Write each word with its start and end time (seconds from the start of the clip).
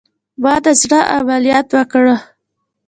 ما 0.41 0.53
د 0.65 0.67
زړه 0.81 0.99
عملیات 1.15 1.67
وکړه 1.75 2.15